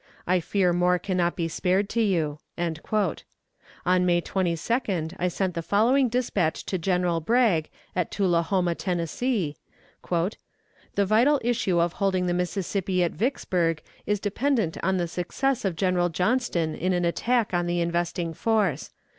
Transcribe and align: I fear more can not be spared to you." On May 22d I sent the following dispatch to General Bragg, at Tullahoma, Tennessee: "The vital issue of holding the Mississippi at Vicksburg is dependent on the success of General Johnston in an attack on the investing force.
I 0.25 0.39
fear 0.39 0.73
more 0.73 0.97
can 0.97 1.15
not 1.15 1.35
be 1.35 1.47
spared 1.47 1.87
to 1.89 2.01
you." 2.01 2.39
On 2.57 4.03
May 4.03 4.19
22d 4.19 5.15
I 5.19 5.27
sent 5.27 5.53
the 5.53 5.61
following 5.61 6.09
dispatch 6.09 6.65
to 6.65 6.79
General 6.79 7.19
Bragg, 7.19 7.69
at 7.95 8.09
Tullahoma, 8.09 8.73
Tennessee: 8.73 9.57
"The 10.09 11.05
vital 11.05 11.39
issue 11.43 11.79
of 11.79 11.93
holding 11.93 12.25
the 12.25 12.33
Mississippi 12.33 13.03
at 13.03 13.11
Vicksburg 13.11 13.83
is 14.07 14.19
dependent 14.19 14.75
on 14.83 14.97
the 14.97 15.07
success 15.07 15.63
of 15.63 15.75
General 15.75 16.09
Johnston 16.09 16.73
in 16.73 16.93
an 16.93 17.05
attack 17.05 17.53
on 17.53 17.67
the 17.67 17.79
investing 17.79 18.33
force. 18.33 18.89